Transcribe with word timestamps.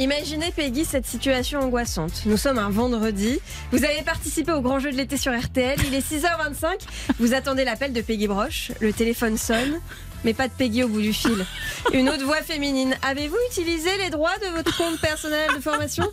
Imaginez, 0.00 0.50
Peggy, 0.50 0.86
cette 0.86 1.04
situation 1.04 1.60
angoissante. 1.60 2.22
Nous 2.24 2.38
sommes 2.38 2.56
un 2.56 2.70
vendredi. 2.70 3.38
Vous 3.70 3.84
avez 3.84 4.00
participé 4.02 4.50
au 4.50 4.62
grand 4.62 4.78
jeu 4.78 4.90
de 4.90 4.96
l'été 4.96 5.18
sur 5.18 5.38
RTL. 5.38 5.78
Il 5.86 5.94
est 5.94 6.10
6h25. 6.10 6.86
Vous 7.18 7.34
attendez 7.34 7.64
l'appel 7.64 7.92
de 7.92 8.00
Peggy 8.00 8.26
Broche. 8.26 8.72
Le 8.80 8.94
téléphone 8.94 9.36
sonne. 9.36 9.78
Mais 10.24 10.34
pas 10.34 10.48
de 10.48 10.52
Peggy 10.52 10.82
au 10.84 10.88
bout 10.88 11.00
du 11.00 11.12
fil. 11.12 11.44
Une 11.94 12.08
autre 12.10 12.24
voix 12.24 12.42
féminine. 12.42 12.94
Avez-vous 13.02 13.36
utilisé 13.50 13.88
les 13.98 14.10
droits 14.10 14.36
de 14.38 14.54
votre 14.56 14.76
compte 14.76 15.00
personnel 15.00 15.48
de 15.56 15.60
formation 15.60 16.04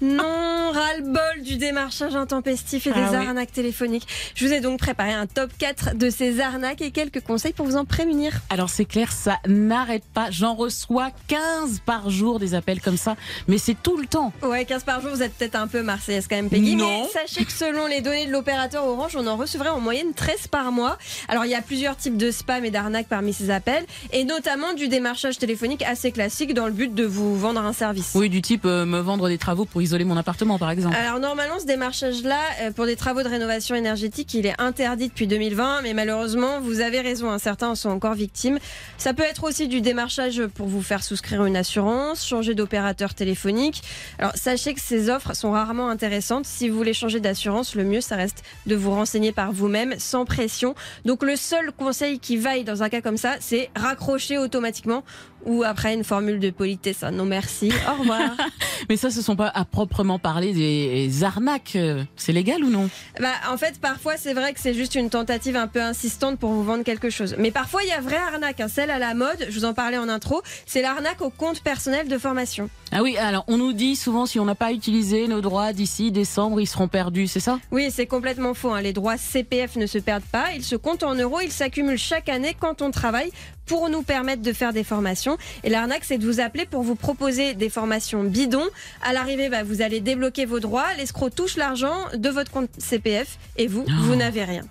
Non, 0.00 0.70
ras-le-bol 0.72 1.42
du 1.42 1.56
démarchage 1.56 2.14
intempestif 2.14 2.86
et 2.86 2.90
des 2.92 3.00
Ah 3.00 3.10
oui. 3.10 3.26
arnaques 3.26 3.50
téléphoniques. 3.52 4.06
Je 4.36 4.46
vous 4.46 4.52
ai 4.52 4.60
donc 4.60 4.78
préparé 4.78 5.12
un 5.12 5.26
top 5.26 5.50
4 5.58 5.96
de 5.96 6.08
ces 6.08 6.40
arnaques 6.40 6.80
et 6.82 6.92
quelques 6.92 7.20
conseils 7.20 7.52
pour 7.52 7.66
vous 7.66 7.76
en 7.76 7.84
prémunir. 7.84 8.32
Alors 8.48 8.70
c'est 8.70 8.84
clair, 8.84 9.10
ça 9.10 9.38
n'arrête 9.48 10.04
pas. 10.14 10.30
J'en 10.30 10.54
reçois 10.54 11.10
15 11.26 11.80
par 11.84 12.10
jour 12.10 12.38
des 12.38 12.54
appels 12.54 12.80
comme 12.80 12.96
ça, 12.96 13.16
mais 13.48 13.58
c'est 13.58 13.76
tout 13.82 13.96
le 13.96 14.06
temps. 14.06 14.32
Ouais, 14.42 14.64
15 14.64 14.84
par 14.84 15.00
jour, 15.00 15.10
vous 15.10 15.22
êtes 15.22 15.34
peut-être 15.34 15.56
un 15.56 15.66
peu 15.66 15.82
marseillaise 15.82 16.28
quand 16.28 16.36
même, 16.36 16.48
Peggy. 16.48 16.76
Non. 16.76 16.86
Mais 16.86 17.08
sachez 17.08 17.44
que 17.44 17.52
selon 17.52 17.86
les 17.86 18.00
données 18.00 18.26
de 18.26 18.32
l'opérateur 18.32 18.86
Orange, 18.86 19.16
on 19.16 19.26
en 19.26 19.36
recevrait 19.36 19.70
en 19.70 19.80
moyenne 19.80 20.14
13 20.14 20.46
par 20.46 20.70
mois. 20.70 20.96
Alors, 21.28 21.44
il 21.44 21.50
y 21.50 21.54
a 21.56 21.62
plusieurs 21.62 21.96
types 21.96 22.16
de 22.16 22.30
spam 22.30 22.64
et 22.64 22.70
d'arnaques 22.70 23.08
parmi 23.08 23.32
ces 23.32 23.47
appels, 23.50 23.84
et 24.12 24.24
notamment 24.24 24.74
du 24.74 24.88
démarchage 24.88 25.38
téléphonique 25.38 25.82
assez 25.82 26.12
classique 26.12 26.54
dans 26.54 26.66
le 26.66 26.72
but 26.72 26.94
de 26.94 27.04
vous 27.04 27.36
vendre 27.36 27.60
un 27.60 27.72
service. 27.72 28.12
Oui, 28.14 28.28
du 28.28 28.42
type 28.42 28.64
euh, 28.64 28.84
me 28.84 29.00
vendre 29.00 29.28
des 29.28 29.38
travaux 29.38 29.64
pour 29.64 29.82
isoler 29.82 30.04
mon 30.04 30.16
appartement 30.16 30.58
par 30.58 30.70
exemple. 30.70 30.96
Alors 30.96 31.20
normalement, 31.20 31.58
ce 31.58 31.66
démarchage-là, 31.66 32.38
euh, 32.62 32.72
pour 32.72 32.86
des 32.86 32.96
travaux 32.96 33.22
de 33.22 33.28
rénovation 33.28 33.74
énergétique, 33.74 34.34
il 34.34 34.46
est 34.46 34.60
interdit 34.60 35.08
depuis 35.08 35.26
2020, 35.26 35.82
mais 35.82 35.94
malheureusement, 35.94 36.60
vous 36.60 36.80
avez 36.80 37.00
raison, 37.00 37.30
hein, 37.30 37.38
certains 37.38 37.68
en 37.68 37.74
sont 37.74 37.90
encore 37.90 38.14
victimes. 38.14 38.58
Ça 38.96 39.14
peut 39.14 39.22
être 39.22 39.44
aussi 39.44 39.68
du 39.68 39.80
démarchage 39.80 40.46
pour 40.54 40.66
vous 40.66 40.82
faire 40.82 41.02
souscrire 41.02 41.44
une 41.44 41.56
assurance, 41.56 42.26
changer 42.26 42.54
d'opérateur 42.54 43.14
téléphonique. 43.14 43.82
Alors 44.18 44.32
sachez 44.34 44.74
que 44.74 44.80
ces 44.80 45.10
offres 45.10 45.34
sont 45.34 45.52
rarement 45.52 45.88
intéressantes. 45.88 46.46
Si 46.46 46.68
vous 46.68 46.76
voulez 46.76 46.94
changer 46.94 47.20
d'assurance, 47.20 47.74
le 47.74 47.84
mieux, 47.84 48.00
ça 48.00 48.16
reste 48.16 48.42
de 48.66 48.74
vous 48.74 48.90
renseigner 48.90 49.32
par 49.32 49.52
vous-même, 49.52 49.94
sans 49.98 50.24
pression. 50.24 50.74
Donc 51.04 51.22
le 51.22 51.36
seul 51.36 51.72
conseil 51.72 52.18
qui 52.18 52.36
vaille 52.36 52.64
dans 52.64 52.82
un 52.82 52.88
cas 52.88 53.00
comme 53.00 53.16
ça, 53.16 53.36
c'est 53.40 53.70
raccrocher 53.76 54.38
automatiquement 54.38 55.02
ou 55.46 55.62
après 55.62 55.94
une 55.94 56.02
formule 56.04 56.40
de 56.40 56.50
politesse. 56.50 57.02
Non 57.12 57.24
merci, 57.24 57.72
au 57.88 58.00
revoir. 58.00 58.32
Mais 58.88 58.96
ça, 58.96 59.10
ce 59.10 59.22
sont 59.22 59.36
pas 59.36 59.50
à 59.54 59.64
proprement 59.64 60.18
parler 60.18 60.52
des 60.52 61.24
arnaques. 61.24 61.78
C'est 62.16 62.32
légal 62.32 62.62
ou 62.64 62.70
non? 62.70 62.90
Bah, 63.20 63.28
en 63.50 63.56
fait, 63.56 63.80
parfois, 63.80 64.16
c'est 64.16 64.34
vrai 64.34 64.52
que 64.52 64.60
c'est 64.60 64.74
juste 64.74 64.94
une 64.94 65.10
tentative 65.10 65.56
un 65.56 65.68
peu 65.68 65.80
insistante 65.80 66.38
pour 66.38 66.50
vous 66.50 66.64
vendre 66.64 66.82
quelque 66.84 67.08
chose. 67.08 67.36
Mais 67.38 67.50
parfois, 67.50 67.82
il 67.84 67.88
y 67.88 67.92
a 67.92 68.00
vraie 68.00 68.16
arnaque. 68.16 68.60
hein. 68.60 68.68
Celle 68.68 68.90
à 68.90 68.98
la 68.98 69.14
mode, 69.14 69.46
je 69.48 69.54
vous 69.58 69.64
en 69.64 69.74
parlais 69.74 69.96
en 69.98 70.08
intro, 70.08 70.42
c'est 70.66 70.82
l'arnaque 70.82 71.20
au 71.22 71.30
compte 71.30 71.60
personnel 71.62 72.08
de 72.08 72.18
formation. 72.18 72.68
Ah 72.90 73.02
oui, 73.02 73.16
alors 73.18 73.44
on 73.48 73.58
nous 73.58 73.72
dit 73.72 73.96
souvent 73.96 74.26
si 74.26 74.40
on 74.40 74.44
n'a 74.44 74.54
pas 74.54 74.72
utilisé 74.72 75.28
nos 75.28 75.40
droits 75.40 75.72
d'ici 75.72 76.10
décembre, 76.10 76.60
ils 76.60 76.66
seront 76.66 76.88
perdus, 76.88 77.26
c'est 77.26 77.40
ça? 77.40 77.58
Oui, 77.70 77.90
c'est 77.92 78.06
complètement 78.06 78.54
faux. 78.54 78.72
hein. 78.72 78.80
Les 78.80 78.92
droits 78.92 79.16
CPF 79.16 79.76
ne 79.76 79.86
se 79.86 79.98
perdent 79.98 80.22
pas. 80.24 80.46
Ils 80.56 80.64
se 80.64 80.74
comptent 80.76 81.02
en 81.04 81.14
euros. 81.14 81.40
Ils 81.40 81.52
s'accumulent 81.52 81.98
chaque 81.98 82.28
année 82.28 82.56
quand 82.58 82.82
on 82.82 82.90
travaille 82.90 83.27
pour 83.66 83.88
nous 83.88 84.02
permettre 84.02 84.42
de 84.42 84.52
faire 84.52 84.72
des 84.72 84.84
formations. 84.84 85.36
Et 85.64 85.70
l'arnaque, 85.70 86.04
c'est 86.04 86.18
de 86.18 86.24
vous 86.24 86.40
appeler 86.40 86.66
pour 86.66 86.82
vous 86.82 86.94
proposer 86.94 87.54
des 87.54 87.68
formations 87.68 88.24
bidons. 88.24 88.66
À 89.02 89.12
l'arrivée, 89.12 89.48
bah, 89.48 89.62
vous 89.62 89.82
allez 89.82 90.00
débloquer 90.00 90.46
vos 90.46 90.60
droits. 90.60 90.86
L'escroc 90.96 91.30
touche 91.30 91.56
l'argent 91.56 91.96
de 92.14 92.28
votre 92.28 92.50
compte 92.50 92.70
CPF 92.78 93.38
et 93.56 93.66
vous, 93.66 93.84
vous 94.02 94.16
n'avez 94.16 94.44
rien. 94.44 94.62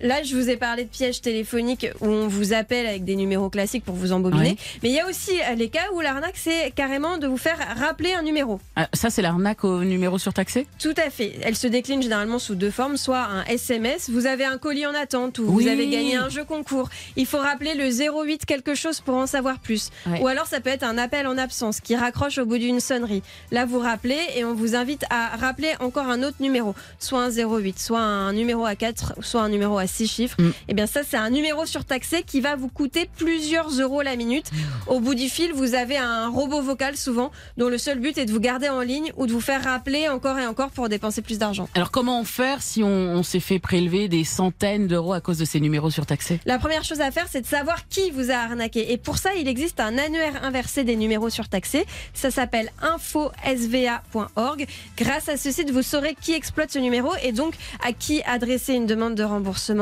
Là, 0.00 0.22
je 0.22 0.36
vous 0.36 0.50
ai 0.50 0.56
parlé 0.56 0.84
de 0.84 0.88
pièges 0.88 1.20
téléphoniques 1.20 1.86
où 2.00 2.06
on 2.06 2.28
vous 2.28 2.52
appelle 2.52 2.86
avec 2.86 3.04
des 3.04 3.16
numéros 3.16 3.48
classiques 3.48 3.84
pour 3.84 3.94
vous 3.94 4.12
embobiner. 4.12 4.50
Ouais. 4.50 4.56
Mais 4.82 4.90
il 4.90 4.94
y 4.94 5.00
a 5.00 5.08
aussi 5.08 5.30
euh, 5.50 5.54
les 5.54 5.68
cas 5.68 5.84
où 5.94 6.00
l'arnaque, 6.00 6.36
c'est 6.36 6.72
carrément 6.74 7.16
de 7.18 7.26
vous 7.26 7.36
faire 7.36 7.56
rappeler 7.78 8.12
un 8.12 8.22
numéro. 8.22 8.60
Ah, 8.76 8.88
Ça, 8.92 9.08
c'est 9.10 9.22
l'arnaque 9.22 9.64
au 9.64 9.82
numéro 9.84 10.18
surtaxé? 10.18 10.66
Tout 10.78 10.94
à 10.96 11.10
fait. 11.10 11.38
Elle 11.42 11.56
se 11.56 11.66
décline 11.66 12.02
généralement 12.02 12.38
sous 12.38 12.54
deux 12.54 12.70
formes, 12.70 12.96
soit 12.96 13.20
un 13.22 13.44
SMS, 13.44 14.10
vous 14.10 14.26
avez 14.26 14.44
un 14.44 14.58
colis 14.58 14.86
en 14.86 14.94
attente 14.94 15.38
ou 15.38 15.44
Oui. 15.48 15.64
vous 15.64 15.70
avez 15.70 15.88
gagné 15.88 16.16
un 16.16 16.28
jeu 16.28 16.44
concours. 16.44 16.90
Il 17.16 17.24
faut 17.26 17.38
rappeler 17.38 17.74
le 17.74 17.88
08 17.90 18.44
quelque 18.44 18.74
chose 18.74 19.00
pour 19.00 19.14
en 19.14 19.26
savoir 19.26 19.58
plus. 19.58 19.90
Ouais. 20.06 20.20
Ou 20.20 20.26
alors 20.26 20.46
ça 20.46 20.60
peut 20.60 20.70
être 20.70 20.82
un 20.84 20.98
appel 20.98 21.26
en 21.26 21.38
absence 21.38 21.80
qui 21.80 21.96
raccroche 21.96 22.38
au 22.38 22.44
bout 22.46 22.58
d'une 22.58 22.80
sonnerie. 22.80 23.22
Là, 23.52 23.64
vous 23.64 23.78
rappelez 23.78 24.18
et 24.36 24.44
on 24.44 24.54
vous 24.54 24.74
invite 24.76 25.04
à 25.10 25.36
rappeler 25.36 25.72
encore 25.80 26.08
un 26.08 26.22
autre 26.22 26.36
numéro, 26.40 26.74
soit 26.98 27.22
un 27.22 27.30
08, 27.30 27.78
soit 27.78 28.00
un 28.00 28.32
numéro 28.32 28.66
à 28.66 28.74
4, 28.74 29.14
soit 29.22 29.40
un 29.42 29.48
numéro 29.48 29.78
à 29.78 29.86
6 29.86 29.93
chiffres. 30.06 30.36
Mm. 30.40 30.50
Et 30.68 30.74
bien 30.74 30.86
ça, 30.86 31.00
c'est 31.08 31.16
un 31.16 31.30
numéro 31.30 31.66
surtaxé 31.66 32.22
qui 32.22 32.40
va 32.40 32.56
vous 32.56 32.68
coûter 32.68 33.08
plusieurs 33.16 33.70
euros 33.80 34.02
la 34.02 34.16
minute. 34.16 34.50
Au 34.86 35.00
bout 35.00 35.14
du 35.14 35.28
fil, 35.28 35.52
vous 35.52 35.74
avez 35.74 35.96
un 35.96 36.28
robot 36.28 36.62
vocal 36.62 36.96
souvent 36.96 37.30
dont 37.56 37.68
le 37.68 37.78
seul 37.78 37.98
but 38.00 38.18
est 38.18 38.26
de 38.26 38.32
vous 38.32 38.40
garder 38.40 38.68
en 38.68 38.80
ligne 38.80 39.12
ou 39.16 39.26
de 39.26 39.32
vous 39.32 39.40
faire 39.40 39.64
rappeler 39.64 40.08
encore 40.08 40.38
et 40.38 40.46
encore 40.46 40.70
pour 40.70 40.88
dépenser 40.88 41.22
plus 41.22 41.38
d'argent. 41.38 41.68
Alors 41.74 41.90
comment 41.90 42.22
faire 42.24 42.62
si 42.62 42.82
on, 42.82 42.88
on 42.88 43.22
s'est 43.22 43.40
fait 43.40 43.58
prélever 43.58 44.08
des 44.08 44.24
centaines 44.24 44.86
d'euros 44.86 45.12
à 45.12 45.20
cause 45.20 45.38
de 45.38 45.44
ces 45.44 45.60
numéros 45.60 45.90
surtaxés? 45.90 46.40
La 46.44 46.58
première 46.58 46.84
chose 46.84 47.00
à 47.00 47.10
faire, 47.10 47.26
c'est 47.30 47.40
de 47.40 47.46
savoir 47.46 47.88
qui 47.88 48.10
vous 48.10 48.30
a 48.30 48.34
arnaqué. 48.34 48.92
Et 48.92 48.96
pour 48.98 49.18
ça, 49.18 49.34
il 49.34 49.48
existe 49.48 49.80
un 49.80 49.98
annuaire 49.98 50.42
inversé 50.44 50.84
des 50.84 50.96
numéros 50.96 51.30
surtaxés. 51.30 51.86
Ça 52.12 52.30
s'appelle 52.30 52.70
infosva.org. 52.82 54.66
Grâce 54.96 55.28
à 55.28 55.36
ce 55.36 55.50
site, 55.50 55.70
vous 55.70 55.82
saurez 55.82 56.16
qui 56.20 56.32
exploite 56.32 56.70
ce 56.70 56.78
numéro 56.78 57.10
et 57.22 57.32
donc 57.32 57.54
à 57.84 57.92
qui 57.92 58.22
adresser 58.22 58.74
une 58.74 58.86
demande 58.86 59.14
de 59.14 59.24
remboursement. 59.24 59.73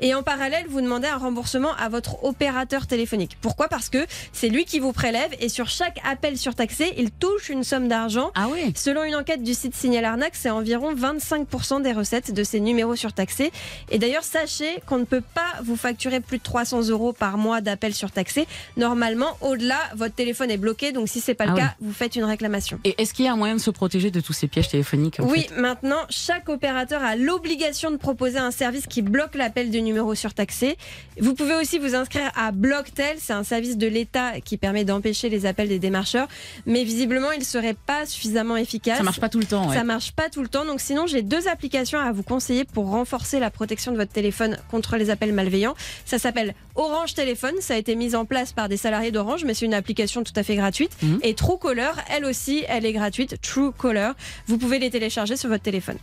Et 0.00 0.14
en 0.14 0.22
parallèle, 0.22 0.64
vous 0.68 0.80
demandez 0.80 1.08
un 1.08 1.16
remboursement 1.16 1.72
à 1.78 1.88
votre 1.88 2.24
opérateur 2.24 2.86
téléphonique. 2.86 3.36
Pourquoi? 3.40 3.68
Parce 3.68 3.88
que 3.88 4.06
c'est 4.32 4.48
lui 4.48 4.64
qui 4.64 4.78
vous 4.78 4.92
prélève 4.92 5.30
et 5.40 5.48
sur 5.48 5.68
chaque 5.68 5.98
appel 6.08 6.38
surtaxé, 6.38 6.92
il 6.96 7.10
touche 7.10 7.48
une 7.48 7.64
somme 7.64 7.88
d'argent 7.88 8.30
Ah 8.34 8.46
oui 8.50 8.72
Selon 8.76 9.04
une 9.04 9.14
enquête 9.14 9.42
du 9.42 9.54
site 9.54 9.74
Signal 9.74 10.04
Arnaque, 10.04 10.34
c'est 10.34 10.50
environ 10.50 10.94
25% 10.94 11.82
des 11.82 11.92
recettes 11.92 12.32
de 12.32 12.44
ces 12.44 12.60
numéros 12.60 12.96
surtaxés. 12.96 13.50
Et 13.90 13.98
d'ailleurs, 13.98 14.24
sachez 14.24 14.80
qu'on 14.86 14.98
ne 14.98 15.04
peut 15.04 15.22
pas 15.34 15.60
vous 15.64 15.76
facturer 15.76 16.20
plus 16.20 16.38
de 16.38 16.42
300 16.42 16.88
euros 16.88 17.12
par 17.12 17.36
mois 17.38 17.60
d'appels 17.60 17.94
surtaxés. 17.94 18.46
Normalement, 18.76 19.36
au-delà, 19.40 19.78
votre 19.94 20.14
téléphone 20.14 20.50
est 20.50 20.56
bloqué. 20.56 20.92
Donc, 20.92 21.08
si 21.08 21.20
c'est 21.20 21.34
pas 21.34 21.46
le 21.46 21.52
Ah 21.54 21.60
cas, 21.60 21.74
vous 21.80 21.92
faites 21.92 22.16
une 22.16 22.24
réclamation. 22.24 22.78
Et 22.84 22.94
est-ce 23.00 23.14
qu'il 23.14 23.24
y 23.24 23.28
a 23.28 23.32
un 23.32 23.36
moyen 23.36 23.54
de 23.56 23.60
se 23.60 23.70
protéger 23.70 24.10
de 24.10 24.20
tous 24.20 24.32
ces 24.32 24.48
pièges 24.48 24.68
téléphoniques 24.68 25.16
Oui, 25.20 25.42
fait? 25.48 25.60
maintenant, 25.60 26.00
chaque 26.08 26.48
opérateur 26.48 27.02
a 27.02 27.16
l'obligation 27.16 27.90
de 27.90 27.96
proposer 27.96 28.38
un 28.38 28.50
service 28.50 28.86
qui 28.86 29.02
bloque 29.02 29.34
l'appel 29.40 29.70
du 29.70 29.82
numéro 29.82 30.14
surtaxé. 30.14 30.76
Vous 31.18 31.34
pouvez 31.34 31.54
aussi 31.56 31.78
vous 31.80 31.96
inscrire 31.96 32.30
à 32.36 32.52
Blocktel, 32.52 33.16
c'est 33.18 33.32
un 33.32 33.42
service 33.42 33.76
de 33.76 33.88
l'État 33.88 34.40
qui 34.44 34.56
permet 34.56 34.84
d'empêcher 34.84 35.28
les 35.28 35.46
appels 35.46 35.68
des 35.68 35.80
démarcheurs, 35.80 36.28
mais 36.66 36.84
visiblement, 36.84 37.32
il 37.32 37.40
ne 37.40 37.44
serait 37.44 37.74
pas 37.74 38.06
suffisamment 38.06 38.56
efficace. 38.56 38.98
Ça 38.98 39.02
marche 39.02 39.18
pas 39.20 39.28
tout 39.28 39.40
le 39.40 39.46
temps. 39.46 39.68
ouais. 39.68 39.74
Ça 39.74 39.82
marche 39.82 40.12
pas 40.12 40.28
tout 40.28 40.42
le 40.42 40.48
temps. 40.48 40.64
Donc 40.64 40.80
sinon, 40.80 41.06
j'ai 41.08 41.22
deux 41.22 41.48
applications 41.48 41.98
à 41.98 42.12
vous 42.12 42.22
conseiller 42.22 42.64
pour 42.64 42.88
renforcer 42.90 43.40
la 43.40 43.50
protection 43.50 43.90
de 43.90 43.96
votre 43.96 44.12
téléphone 44.12 44.58
contre 44.70 44.96
les 44.96 45.10
appels 45.10 45.32
malveillants. 45.32 45.74
Ça 46.04 46.18
s'appelle 46.18 46.54
Orange 46.76 47.14
Téléphone. 47.14 47.54
Ça 47.60 47.74
a 47.74 47.76
été 47.78 47.96
mis 47.96 48.14
en 48.14 48.24
place 48.26 48.52
par 48.52 48.68
des 48.68 48.76
salariés 48.76 49.10
d'Orange, 49.10 49.44
mais 49.44 49.54
c'est 49.54 49.64
une 49.66 49.74
application 49.74 50.22
tout 50.22 50.32
à 50.36 50.42
fait 50.42 50.54
gratuite. 50.56 50.92
Mhm. 51.02 51.18
Et 51.22 51.34
Truecaller, 51.34 51.90
elle 52.14 52.24
aussi, 52.26 52.64
elle 52.68 52.84
est 52.86 52.92
gratuite. 52.92 53.40
Truecaller. 53.40 54.10
Vous 54.46 54.58
pouvez 54.58 54.78
les 54.78 54.90
télécharger 54.90 55.36
sur 55.36 55.48
votre 55.48 55.62
téléphone. 55.62 55.96